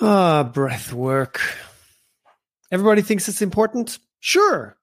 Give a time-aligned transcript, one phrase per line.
[0.00, 1.40] Ah, breath work.
[2.70, 3.98] Everybody thinks it's important?
[4.20, 4.76] Sure.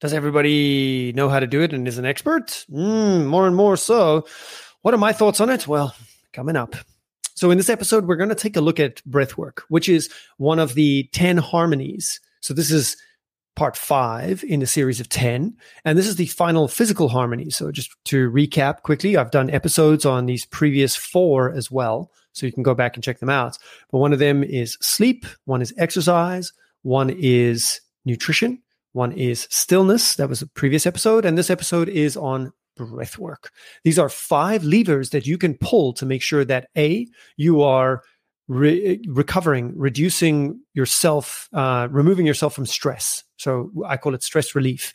[0.00, 2.64] Does everybody know how to do it and is an expert?
[2.70, 4.26] Mm, more and more so.
[4.82, 5.68] What are my thoughts on it?
[5.68, 5.94] Well,
[6.32, 6.76] coming up.
[7.34, 10.08] So, in this episode, we're going to take a look at breath work, which is
[10.38, 12.20] one of the 10 harmonies.
[12.40, 12.96] So, this is
[13.54, 15.56] part five in a series of 10.
[15.84, 17.50] And this is the final physical harmony.
[17.50, 22.10] So, just to recap quickly, I've done episodes on these previous four as well.
[22.38, 23.58] So, you can go back and check them out.
[23.90, 26.52] But one of them is sleep, one is exercise,
[26.82, 30.16] one is nutrition, one is stillness.
[30.16, 31.24] That was a previous episode.
[31.24, 33.50] And this episode is on breath work.
[33.84, 37.06] These are five levers that you can pull to make sure that A,
[37.36, 38.02] you are
[38.46, 43.24] re- recovering, reducing yourself, uh, removing yourself from stress.
[43.36, 44.92] So I call it stress relief.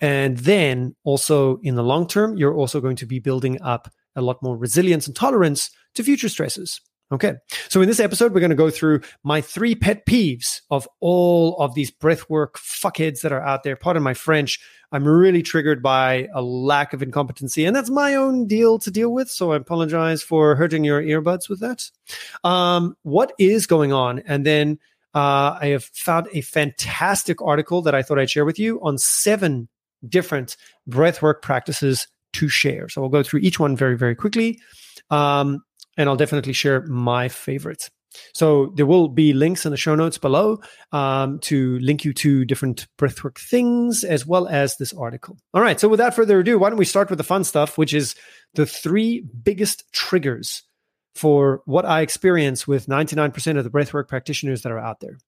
[0.00, 4.24] And then also in the long term, you're also going to be building up a
[4.24, 6.80] lot more resilience and tolerance to future stresses.
[7.12, 7.34] Okay.
[7.68, 11.56] So in this episode, we're going to go through my three pet peeves of all
[11.58, 13.74] of these breathwork fuckheads that are out there.
[13.74, 14.60] Pardon my French.
[14.92, 19.12] I'm really triggered by a lack of incompetency, and that's my own deal to deal
[19.12, 19.28] with.
[19.28, 21.90] So I apologize for hurting your earbuds with that.
[22.44, 24.20] Um, what is going on?
[24.20, 24.78] And then
[25.14, 28.98] uh, I have found a fantastic article that I thought I'd share with you on
[28.98, 29.68] seven
[30.08, 30.56] different
[30.88, 32.88] breathwork practices to share.
[32.88, 34.60] So we'll go through each one very, very quickly.
[35.10, 35.62] Um,
[35.96, 37.90] and I'll definitely share my favorites.
[38.34, 40.60] So there will be links in the show notes below
[40.92, 45.38] um, to link you to different breathwork things as well as this article.
[45.54, 45.78] All right.
[45.78, 48.14] So without further ado, why don't we start with the fun stuff, which is
[48.54, 50.62] the three biggest triggers
[51.14, 55.18] for what I experience with 99% of the breathwork practitioners that are out there.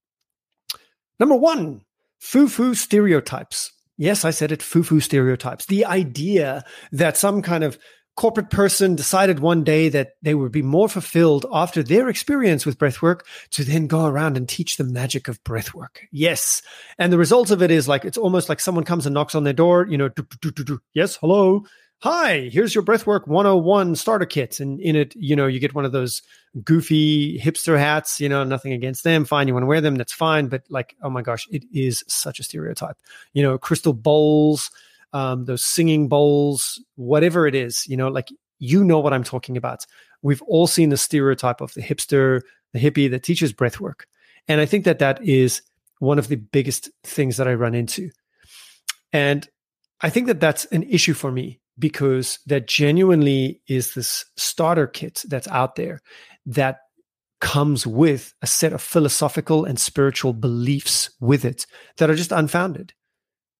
[1.21, 1.83] Number one,
[2.19, 3.73] foo-foo stereotypes.
[4.03, 5.67] Yes, I said it, foo-foo stereotypes.
[5.67, 7.79] The idea that some kind of
[8.17, 12.79] corporate person decided one day that they would be more fulfilled after their experience with
[12.79, 13.21] breathwork
[13.53, 16.01] to then go around and teach the magic of breathwork.
[16.11, 16.63] Yes.
[16.99, 19.45] And the result of it is like, it's almost like someone comes and knocks on
[19.45, 20.11] their door, you know,
[20.93, 21.65] yes, hello.
[22.03, 24.59] Hi, here's your breathwork 101 starter kit.
[24.59, 26.21] And in it, you know, you get one of those
[26.65, 29.25] goofy hipster hats, you know, nothing against them.
[29.25, 29.47] Fine.
[29.47, 29.95] You want to wear them.
[29.95, 30.49] That's fine.
[30.49, 32.97] But like, oh my gosh, it is such a stereotype,
[33.35, 34.69] you know, crystal bowls,
[35.13, 39.57] um, those singing bowls, whatever it is, you know, like you know what I'm talking
[39.57, 39.87] about.
[40.23, 42.41] We've all seen the stereotype of the hipster,
[42.73, 44.09] the hippie that teaches breath work.
[44.49, 45.63] And I think that that is
[46.01, 48.11] one of the biggest things that I run into.
[49.13, 49.49] And
[50.01, 55.23] I think that that's an issue for me because that genuinely is this starter kit
[55.29, 56.01] that's out there
[56.47, 56.79] that
[57.41, 61.67] comes with a set of philosophical and spiritual beliefs with it
[61.97, 62.93] that are just unfounded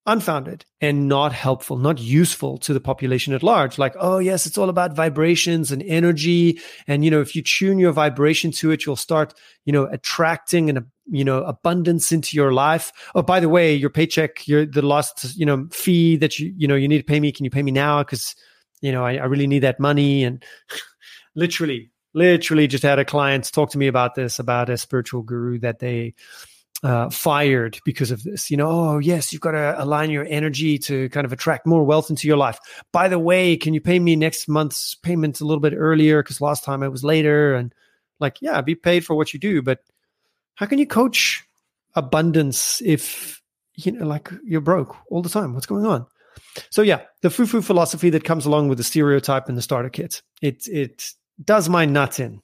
[0.07, 3.79] unfounded and not helpful, not useful to the population at large.
[3.79, 6.61] Like, oh, yes, it's all about vibrations and energy.
[6.87, 9.35] And, you know, if you tune your vibration to it, you'll start,
[9.65, 12.93] you know, attracting and, you know, abundance into your life.
[13.15, 16.69] Oh, by the way, your paycheck, your, the last, you know, fee that you, you
[16.69, 17.33] know, you need to pay me.
[17.33, 18.03] Can you pay me now?
[18.05, 18.35] Cause,
[18.81, 20.25] you know, I, I really need that money.
[20.25, 20.45] And
[21.35, 25.59] literally, literally just had a client talk to me about this, about a spiritual guru
[25.61, 26.15] that they,
[26.83, 28.51] uh, fired because of this.
[28.51, 31.85] You know, oh, yes, you've got to align your energy to kind of attract more
[31.85, 32.59] wealth into your life.
[32.93, 36.23] By the way, can you pay me next month's payment a little bit earlier?
[36.23, 37.55] Because last time it was later.
[37.55, 37.73] And
[38.19, 39.63] like, yeah, be paid for what you do.
[39.63, 39.79] But
[40.55, 41.45] how can you coach
[41.95, 43.41] abundance if,
[43.75, 45.55] you know, like you're broke all the time?
[45.55, 46.07] What's going on?
[46.71, 50.23] So yeah, the foo-foo philosophy that comes along with the stereotype and the starter kit.
[50.41, 52.41] It it does my nuts in.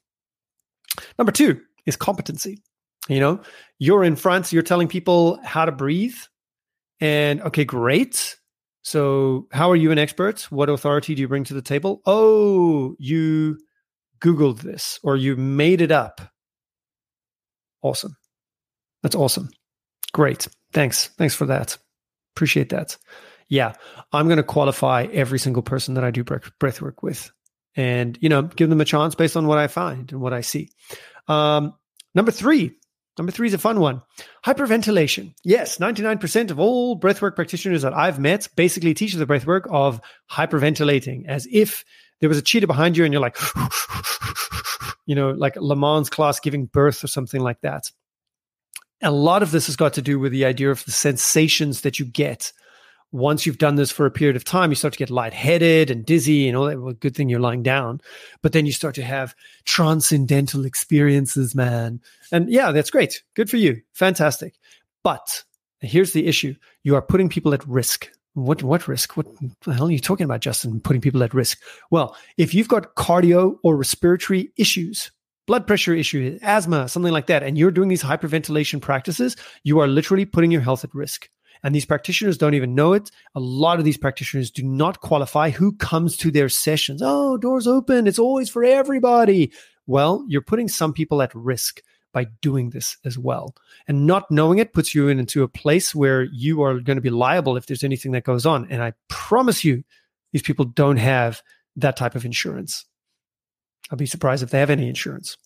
[1.19, 2.63] Number two is competency.
[3.09, 3.41] You know,
[3.79, 6.17] you're in front, you're telling people how to breathe.
[7.01, 8.37] And okay, great.
[8.83, 10.43] So, how are you an expert?
[10.51, 12.01] What authority do you bring to the table?
[12.07, 13.59] Oh, you
[14.21, 16.21] Googled this or you made it up.
[17.83, 18.17] Awesome.
[19.03, 19.51] That's awesome.
[20.13, 20.49] Great.
[20.73, 21.09] Thanks.
[21.19, 21.79] Thanks for that.
[22.35, 22.97] Appreciate that.
[23.49, 23.75] Yeah,
[24.13, 27.31] I'm going to qualify every single person that I do breath work with
[27.77, 30.43] and, you know, give them a chance based on what I find and what I
[30.43, 30.71] see.
[31.29, 31.75] Um,
[32.15, 32.79] number three,
[33.19, 34.03] Number three is a fun one.
[34.47, 35.35] Hyperventilation.
[35.45, 40.01] Yes, 99% of all breathwork practitioners that I've met basically teach the breathwork of
[40.31, 41.85] hyperventilating as if
[42.21, 43.37] there was a cheetah behind you and you're like,
[45.07, 47.91] you know, like Lamaze class giving birth or something like that.
[49.03, 51.99] A lot of this has got to do with the idea of the sensations that
[51.99, 52.53] you get
[53.11, 56.05] once you've done this for a period of time, you start to get lightheaded and
[56.05, 56.81] dizzy and all that.
[56.81, 58.01] Well, good thing you're lying down,
[58.43, 62.01] but then you start to have transcendental experiences, man.
[62.31, 63.23] And yeah, that's great.
[63.35, 63.81] Good for you.
[63.95, 64.57] Fantastic.
[65.03, 65.45] But
[65.81, 66.55] here's the issue.
[66.83, 68.11] You are putting people at risk.
[68.45, 69.17] What, what risk?
[69.17, 69.27] What
[69.65, 70.81] the hell are you talking about, Justin?
[70.81, 71.61] Putting people at risk.
[71.91, 75.11] Well, if you've got cardio or respiratory issues,
[75.47, 79.89] blood pressure issue, asthma, something like that, and you're doing these hyperventilation practices, you are
[79.89, 81.29] literally putting your health at risk.
[81.65, 83.11] And these practitioners don't even know it.
[83.35, 87.03] A lot of these practitioners do not qualify who comes to their sessions.
[87.05, 88.07] Oh, doors open.
[88.07, 89.53] It's always for everybody.
[89.87, 91.83] Well, you're putting some people at risk
[92.13, 93.55] by doing this as well.
[93.87, 97.11] And not knowing it puts you into a place where you are going to be
[97.11, 98.67] liable if there's anything that goes on.
[98.71, 99.85] And I promise you,
[100.33, 101.43] these people don't have
[101.77, 102.85] that type of insurance.
[103.91, 105.37] I'll be surprised if they have any insurance.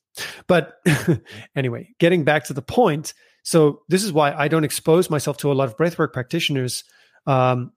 [0.46, 0.80] But
[1.56, 3.14] anyway, getting back to the point.
[3.44, 6.84] So, this is why I don't expose myself to a lot of breathwork practitioners.
[7.26, 7.72] Um,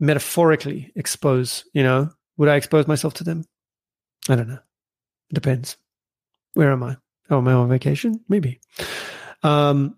[0.00, 3.44] metaphorically expose, you know, would I expose myself to them?
[4.28, 4.60] I don't know.
[5.32, 5.76] Depends.
[6.54, 6.96] Where am I?
[7.30, 8.20] Oh, am I on vacation?
[8.28, 8.60] Maybe.
[9.42, 9.96] Um,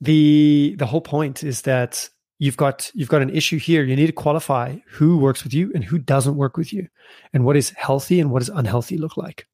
[0.00, 2.08] the the whole point is that
[2.38, 3.84] you've got you've got an issue here.
[3.84, 6.88] You need to qualify who works with you and who doesn't work with you,
[7.32, 9.46] and what is healthy and what is unhealthy look like.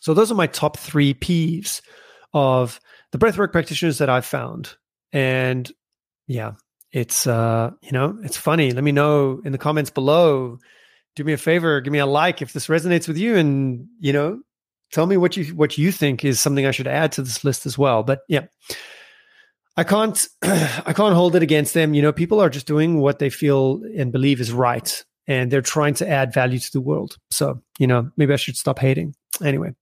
[0.00, 1.80] So those are my top three peeves
[2.32, 2.80] of
[3.12, 4.76] the breathwork practitioners that I've found.
[5.12, 5.70] And
[6.26, 6.52] yeah,
[6.92, 8.72] it's uh, you know, it's funny.
[8.72, 10.58] Let me know in the comments below.
[11.16, 14.12] Do me a favor, give me a like if this resonates with you, and you
[14.12, 14.40] know,
[14.92, 17.66] tell me what you what you think is something I should add to this list
[17.66, 18.02] as well.
[18.02, 18.46] But yeah.
[19.76, 21.94] I can't I can't hold it against them.
[21.94, 25.62] You know, people are just doing what they feel and believe is right and they're
[25.62, 27.16] trying to add value to the world.
[27.30, 29.14] So, you know, maybe I should stop hating.
[29.42, 29.74] Anyway.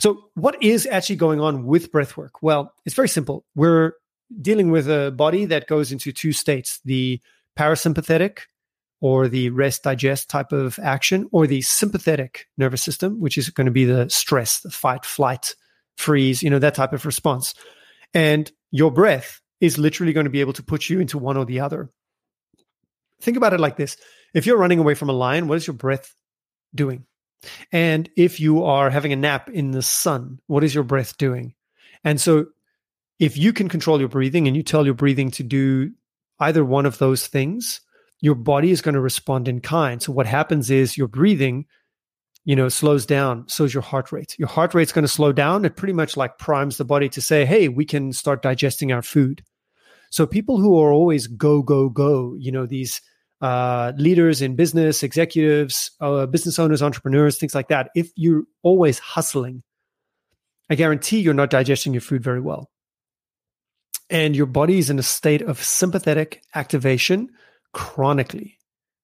[0.00, 2.30] So, what is actually going on with breathwork?
[2.42, 3.44] Well, it's very simple.
[3.54, 3.92] We're
[4.40, 7.20] dealing with a body that goes into two states, the
[7.56, 8.40] parasympathetic
[9.00, 13.66] or the rest digest type of action, or the sympathetic nervous system, which is going
[13.66, 15.54] to be the stress, the fight, flight,
[15.96, 17.54] freeze, you know, that type of response.
[18.14, 21.44] And your breath is literally going to be able to put you into one or
[21.44, 21.90] the other.
[23.20, 23.96] Think about it like this
[24.34, 26.14] if you're running away from a lion, what is your breath
[26.74, 27.04] doing?
[27.72, 31.54] And if you are having a nap in the sun, what is your breath doing?
[32.04, 32.46] And so,
[33.18, 35.90] if you can control your breathing and you tell your breathing to do
[36.38, 37.80] either one of those things,
[38.20, 40.02] your body is going to respond in kind.
[40.02, 41.66] So what happens is your breathing,
[42.44, 43.46] you know, slows down.
[43.48, 44.36] So is your heart rate.
[44.38, 45.64] Your heart rate's going to slow down.
[45.64, 49.02] It pretty much like primes the body to say, hey, we can start digesting our
[49.02, 49.42] food.
[50.10, 53.00] So people who are always go, go, go, you know, these
[53.40, 58.98] uh, leaders in business, executives, uh, business owners, entrepreneurs, things like that, if you're always
[58.98, 59.62] hustling,
[60.70, 62.70] I guarantee you're not digesting your food very well.
[64.10, 67.28] And your body is in a state of sympathetic activation
[67.72, 68.58] chronically.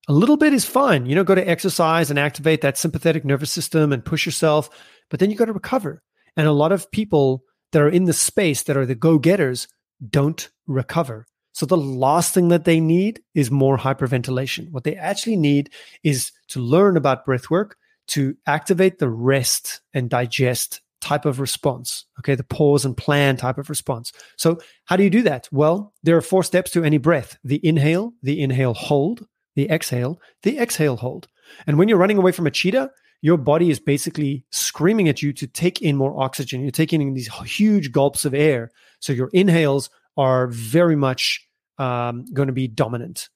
[0.09, 1.07] A little bit is fine.
[1.07, 4.69] You know, go to exercise and activate that sympathetic nervous system and push yourself,
[5.11, 6.03] but then you got to recover.
[6.37, 9.69] And a lot of people that are in the space that are the go getters
[10.11, 11.27] don't recover.
[11.53, 14.71] So the last thing that they need is more hyperventilation.
[14.73, 15.71] What they actually need
[16.03, 17.77] is to learn about breath work
[18.09, 22.07] to activate the rest and digest type of response.
[22.19, 24.11] Okay, the pause and plan type of response.
[24.39, 25.49] So, how do you do that?
[25.53, 30.19] Well, there are four steps to any breath the inhale, the inhale hold, the exhale,
[30.43, 31.29] the exhale hold.
[31.67, 32.91] And when you're running away from a cheetah,
[33.21, 36.63] your body is basically screaming at you to take in more oxygen.
[36.63, 38.71] You're taking in these huge gulps of air.
[39.01, 41.47] So, your inhales are very much
[41.77, 43.29] um, going to be dominant.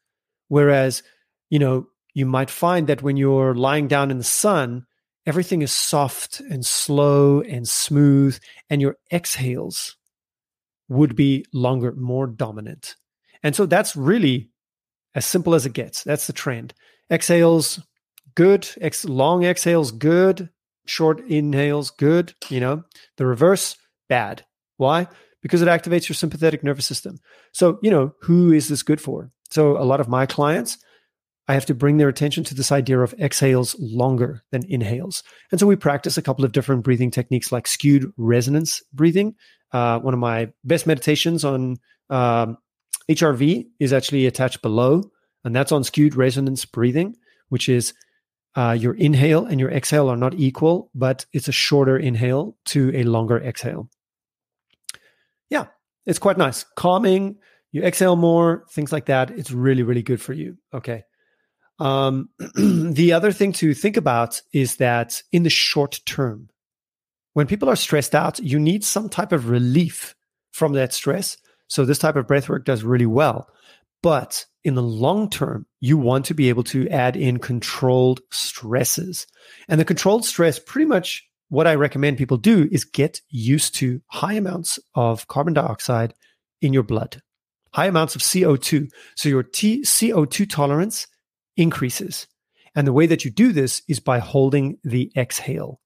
[0.49, 1.03] Whereas,
[1.50, 4.87] you know, you might find that when you're lying down in the sun,
[5.28, 8.38] everything is soft and slow and smooth,
[8.70, 9.97] and your exhales
[10.88, 12.97] would be longer, more dominant.
[13.42, 14.49] And so that's really
[15.14, 16.02] as simple as it gets.
[16.02, 16.73] That's the trend.
[17.12, 17.78] Exhales,
[18.35, 18.66] good.
[18.80, 20.49] Ex- long exhales, good.
[20.87, 22.32] Short inhales, good.
[22.49, 22.85] You know,
[23.18, 23.76] the reverse,
[24.08, 24.47] bad.
[24.78, 25.08] Why?
[25.42, 27.18] Because it activates your sympathetic nervous system.
[27.52, 29.30] So, you know, who is this good for?
[29.50, 30.78] So, a lot of my clients,
[31.49, 35.23] I have to bring their attention to this idea of exhales longer than inhales.
[35.50, 39.35] And so we practice a couple of different breathing techniques like skewed resonance breathing.
[39.73, 41.76] Uh, one of my best meditations on
[42.11, 42.59] um,
[43.11, 45.11] HRV is actually attached below,
[45.43, 47.17] and that's on skewed resonance breathing,
[47.49, 47.95] which is
[48.55, 52.95] uh, your inhale and your exhale are not equal, but it's a shorter inhale to
[52.95, 53.88] a longer exhale.
[55.49, 55.67] Yeah,
[56.05, 56.64] it's quite nice.
[56.76, 57.37] Calming,
[57.73, 59.31] you exhale more, things like that.
[59.31, 60.59] It's really, really good for you.
[60.75, 61.05] Okay.
[61.78, 66.49] Um, the other thing to think about is that in the short term,
[67.35, 70.14] when people are stressed out, you need some type of relief
[70.52, 71.37] from that stress.
[71.68, 73.49] So this type of breath work does really well.
[74.02, 79.26] But in the long term, you want to be able to add in controlled stresses.
[79.68, 84.00] And the controlled stress, pretty much what I recommend people do is get used to
[84.08, 86.14] high amounts of carbon dioxide
[86.61, 87.23] in your blood,
[87.73, 88.90] high amounts of CO2.
[89.16, 91.06] So your T- CO2 tolerance
[91.59, 92.27] increases.
[92.75, 95.81] And the way that you do this is by holding the exhale.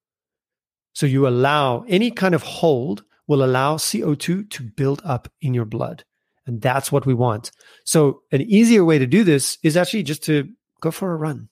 [0.92, 5.64] So you allow any kind of hold will allow CO2 to build up in your
[5.64, 6.04] blood.
[6.46, 7.50] And that's what we want.
[7.84, 10.48] So an easier way to do this is actually just to
[10.80, 11.48] go for a run,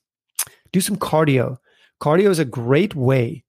[0.71, 1.57] do some cardio.
[2.01, 3.45] Cardio is a great way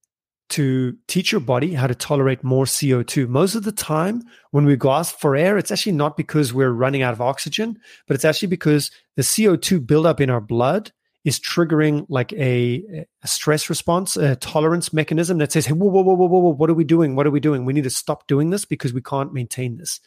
[0.53, 3.29] to teach your body how to tolerate more CO2.
[3.29, 7.03] Most of the time, when we gasp for air, it's actually not because we're running
[7.03, 10.93] out of oxygen, but it's actually because the CO2 buildup in our blood
[11.25, 16.03] is triggering like a, a, stress response, a tolerance mechanism that says, hey, whoa, whoa,
[16.03, 17.15] whoa, whoa, whoa, what are we doing?
[17.15, 17.65] What are we doing?
[17.65, 20.01] We need to stop doing this because we can't maintain this.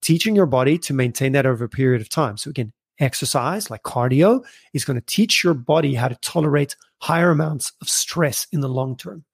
[0.00, 2.36] Teaching your body to maintain that over a period of time.
[2.36, 7.30] So, again, exercise like cardio is going to teach your body how to tolerate higher
[7.30, 9.24] amounts of stress in the long term.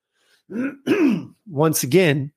[1.47, 2.33] Once again,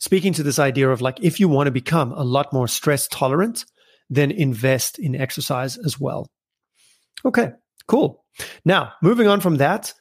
[0.00, 3.08] speaking to this idea of like, if you want to become a lot more stress
[3.08, 3.64] tolerant,
[4.10, 6.28] then invest in exercise as well.
[7.24, 7.52] Okay.
[7.86, 8.24] Cool.
[8.64, 9.92] Now, moving on from that,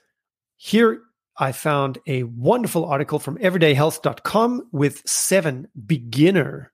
[0.57, 1.01] here
[1.37, 6.71] I found a wonderful article from everydayhealth.com with seven beginner,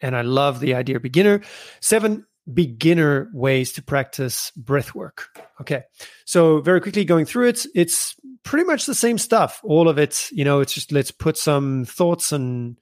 [0.00, 1.40] and I love the idea beginner,
[1.80, 5.28] seven beginner ways to practice breath work.
[5.60, 5.82] Okay.
[6.24, 9.60] So, very quickly going through it, it's pretty much the same stuff.
[9.64, 12.76] All of it, you know, it's just let's put some thoughts and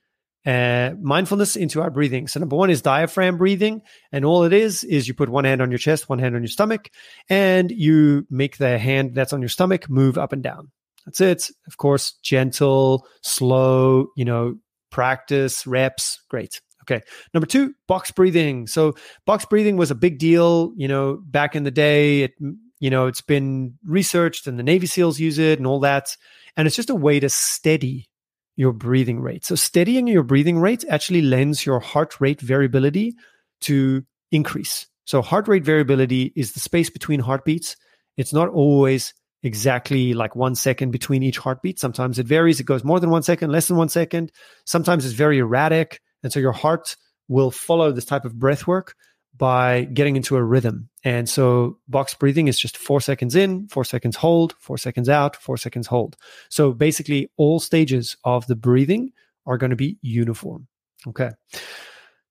[0.44, 2.26] uh, mindfulness into our breathing.
[2.26, 5.62] So number one is diaphragm breathing, and all it is is you put one hand
[5.62, 6.90] on your chest, one hand on your stomach,
[7.28, 10.70] and you make the hand that's on your stomach move up and down.
[11.06, 11.50] That's it.
[11.66, 14.08] Of course, gentle, slow.
[14.16, 14.56] You know,
[14.90, 16.20] practice reps.
[16.28, 16.60] Great.
[16.82, 17.02] Okay.
[17.32, 18.66] Number two, box breathing.
[18.66, 20.72] So box breathing was a big deal.
[20.76, 22.32] You know, back in the day, it
[22.80, 26.16] you know it's been researched, and the Navy SEALs use it, and all that.
[26.56, 28.08] And it's just a way to steady
[28.56, 29.44] your breathing rate.
[29.44, 33.14] So steadying your breathing rate actually lends your heart rate variability
[33.62, 34.86] to increase.
[35.04, 37.76] So heart rate variability is the space between heartbeats.
[38.16, 41.80] It's not always exactly like one second between each heartbeat.
[41.80, 42.60] Sometimes it varies.
[42.60, 44.30] It goes more than one second, less than one second.
[44.66, 46.00] Sometimes it's very erratic.
[46.22, 46.96] And so your heart
[47.28, 48.94] will follow this type of breath work
[49.36, 50.88] by getting into a rhythm.
[51.04, 55.36] And so box breathing is just four seconds in, four seconds hold, four seconds out,
[55.36, 56.16] four seconds hold.
[56.48, 59.12] So basically, all stages of the breathing
[59.46, 60.68] are going to be uniform.
[61.06, 61.30] Okay.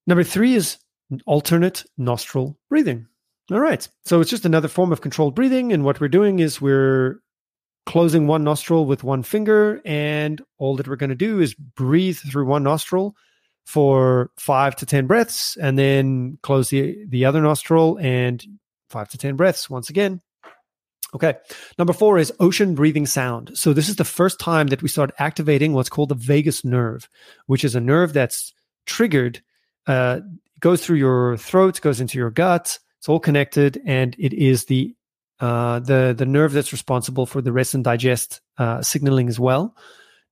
[0.06, 0.78] Number three is
[1.26, 3.06] alternate nostril breathing.
[3.50, 3.86] All right.
[4.04, 5.72] So it's just another form of controlled breathing.
[5.72, 7.20] And what we're doing is we're
[7.84, 9.80] closing one nostril with one finger.
[9.84, 13.16] And all that we're going to do is breathe through one nostril
[13.64, 18.44] for five to 10 breaths and then close the, the other nostril and
[18.90, 20.20] five to 10 breaths once again.
[21.14, 21.34] Okay.
[21.78, 23.50] Number four is ocean breathing sound.
[23.54, 27.08] So this is the first time that we start activating what's called the vagus nerve,
[27.46, 28.54] which is a nerve that's
[28.86, 29.42] triggered,
[29.86, 30.20] uh,
[30.60, 32.78] goes through your throat, goes into your gut.
[32.98, 34.94] It's all connected, and it is the
[35.40, 39.74] uh, the the nerve that's responsible for the rest and digest uh, signaling as well.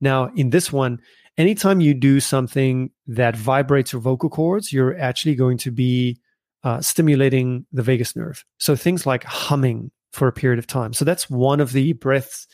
[0.01, 1.01] Now, in this one,
[1.41, 6.19] anytime you do something that vibrates your vocal cords, you're actually going to be
[6.63, 8.45] uh, stimulating the vagus nerve.
[8.59, 10.93] So things like humming for a period of time.
[10.93, 12.47] So that's one of the breaths,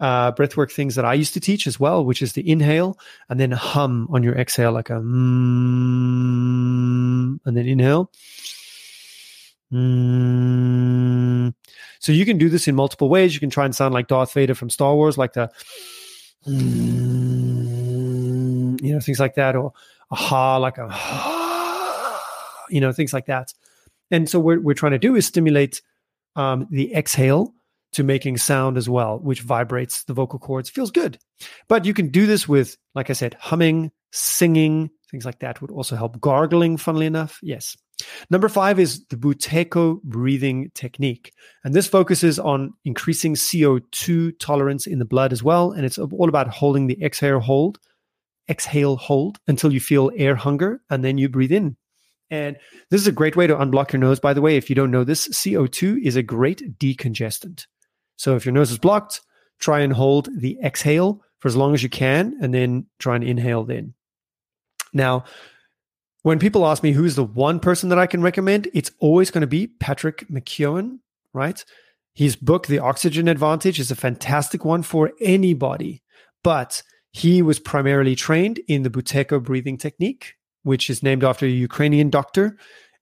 [0.00, 3.38] uh, breathwork things that I used to teach as well, which is the inhale and
[3.38, 5.00] then hum on your exhale, like a mm,
[7.44, 8.10] and then inhale.
[9.70, 11.52] Mm.
[11.98, 13.34] So you can do this in multiple ways.
[13.34, 15.50] You can try and sound like Darth Vader from Star Wars, like the.
[16.48, 17.59] Mm
[18.80, 19.72] you know, things like that, or
[20.10, 20.88] a ha, like a,
[22.72, 23.52] you know, things like that.
[24.10, 25.82] And so what we're trying to do is stimulate
[26.36, 27.54] um, the exhale
[27.92, 30.70] to making sound as well, which vibrates the vocal cords.
[30.70, 31.18] Feels good.
[31.68, 35.70] But you can do this with, like I said, humming, singing, things like that would
[35.70, 36.20] also help.
[36.20, 37.76] Gargling, funnily enough, yes.
[38.30, 41.32] Number five is the Buteyko breathing technique.
[41.64, 45.72] And this focuses on increasing CO2 tolerance in the blood as well.
[45.72, 47.78] And it's all about holding the exhale hold
[48.48, 51.76] exhale, hold until you feel air hunger, and then you breathe in.
[52.30, 52.56] And
[52.90, 54.56] this is a great way to unblock your nose, by the way.
[54.56, 57.66] If you don't know this, CO2 is a great decongestant.
[58.16, 59.20] So if your nose is blocked,
[59.58, 63.24] try and hold the exhale for as long as you can, and then try and
[63.24, 63.94] inhale then.
[64.92, 65.24] Now,
[66.22, 69.40] when people ask me who's the one person that I can recommend, it's always going
[69.40, 70.98] to be Patrick McKeown,
[71.32, 71.64] right?
[72.14, 76.02] His book, The Oxygen Advantage, is a fantastic one for anybody.
[76.44, 76.82] But
[77.12, 82.10] he was primarily trained in the Buteyko breathing technique, which is named after a Ukrainian
[82.10, 82.56] doctor.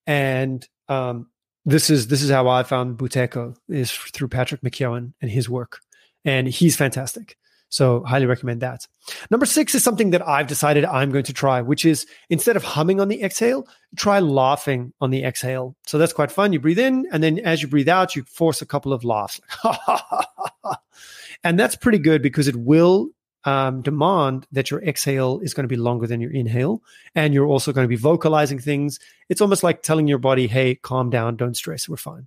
[0.06, 1.28] And um,
[1.64, 5.80] this is this is how I found Buteyko is through Patrick McKeown and his work,
[6.24, 7.36] and he's fantastic.
[7.70, 8.86] So highly recommend that.
[9.30, 12.64] Number six is something that I've decided I'm going to try, which is instead of
[12.64, 15.76] humming on the exhale, try laughing on the exhale.
[15.86, 16.54] So that's quite fun.
[16.54, 19.38] You breathe in, and then as you breathe out, you force a couple of laughs,
[21.44, 23.10] and that's pretty good because it will
[23.44, 26.82] um, demand that your exhale is going to be longer than your inhale.
[27.14, 28.98] And you're also going to be vocalizing things.
[29.28, 32.26] It's almost like telling your body, hey, calm down, don't stress, we're fine.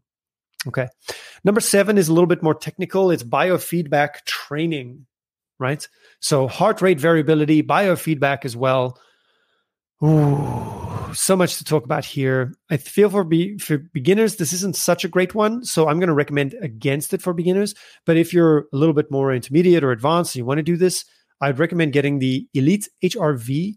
[0.68, 0.88] Okay.
[1.44, 3.12] Number seven is a little bit more technical.
[3.12, 5.08] It's biofeedback training,
[5.60, 5.88] right?
[6.20, 9.00] So heart rate variability, biofeedback as well.
[10.04, 10.81] Ooh,
[11.14, 12.54] so much to talk about here.
[12.70, 16.08] I feel for be, for beginners, this isn't such a great one, so I'm going
[16.08, 17.74] to recommend against it for beginners.
[18.06, 20.78] But if you're a little bit more intermediate or advanced and you want to do
[20.78, 21.06] this,
[21.42, 23.76] I'd recommend getting the Elite HRV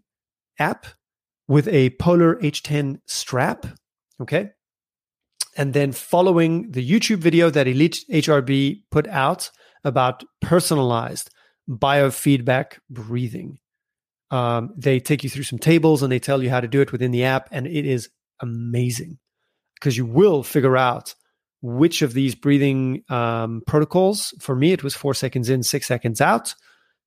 [0.58, 0.86] app
[1.48, 3.66] with a Polar H10 strap.
[4.20, 4.50] Okay,
[5.56, 9.50] and then following the YouTube video that Elite HRV put out
[9.84, 11.30] about personalized
[11.68, 13.58] biofeedback breathing.
[14.30, 16.92] Um, they take you through some tables and they tell you how to do it
[16.92, 18.08] within the app, and it is
[18.40, 19.18] amazing
[19.74, 21.14] because you will figure out
[21.62, 24.34] which of these breathing um, protocols.
[24.40, 26.54] For me, it was four seconds in, six seconds out.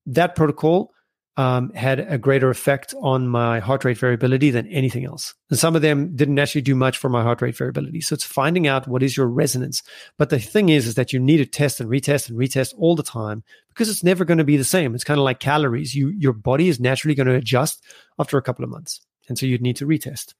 [0.06, 0.92] That protocol
[1.38, 5.34] um, had a greater effect on my heart rate variability than anything else.
[5.50, 8.00] And some of them didn't actually do much for my heart rate variability.
[8.00, 9.84] So it's finding out what is your resonance.
[10.18, 12.96] But the thing is, is that you need to test and retest and retest all
[12.96, 14.96] the time because it's never going to be the same.
[14.96, 15.94] It's kind of like calories.
[15.94, 17.84] You, your body is naturally going to adjust
[18.18, 19.00] after a couple of months.
[19.28, 20.34] And so you'd need to retest.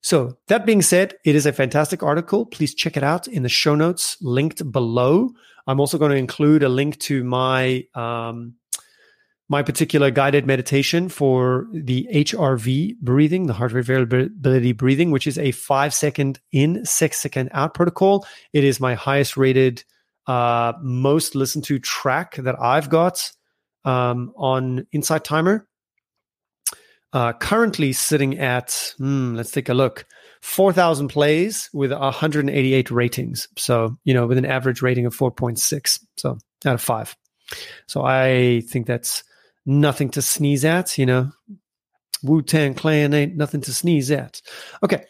[0.00, 2.46] So that being said, it is a fantastic article.
[2.46, 5.32] Please check it out in the show notes linked below.
[5.66, 8.54] I'm also going to include a link to my, um,
[9.48, 15.38] my particular guided meditation for the HRV breathing, the heart rate variability breathing, which is
[15.38, 18.26] a five second in, six second out protocol.
[18.52, 19.84] It is my highest rated,
[20.26, 23.30] uh, most listened to track that I've got
[23.84, 25.68] um, on Insight Timer.
[27.12, 30.04] Uh, currently sitting at, hmm, let's take a look,
[30.42, 33.48] 4,000 plays with 188 ratings.
[33.56, 36.00] So, you know, with an average rating of 4.6.
[36.18, 37.16] So out of five.
[37.86, 39.22] So I think that's
[39.66, 41.32] nothing to sneeze at, you know.
[42.22, 44.40] Wu Tang Clan ain't nothing to sneeze at.
[44.82, 45.04] Okay.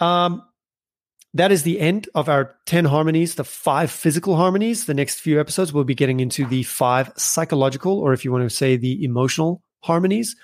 [0.00, 0.42] Um,
[1.34, 4.86] that is the end of our 10 harmonies, the five physical harmonies.
[4.86, 8.48] The next few episodes, we'll be getting into the five psychological, or if you want
[8.48, 10.36] to say the emotional harmonies.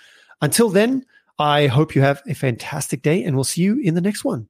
[0.43, 1.07] Until then,
[1.39, 4.49] I hope you have a fantastic day and we'll see you in the next one.